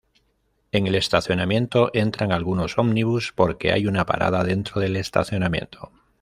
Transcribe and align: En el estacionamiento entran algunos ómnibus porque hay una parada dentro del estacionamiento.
En 0.71 0.87
el 0.87 0.95
estacionamiento 0.95 1.91
entran 1.93 2.31
algunos 2.31 2.79
ómnibus 2.79 3.31
porque 3.35 3.71
hay 3.71 3.85
una 3.85 4.03
parada 4.03 4.43
dentro 4.43 4.81
del 4.81 4.95
estacionamiento. 4.95 5.91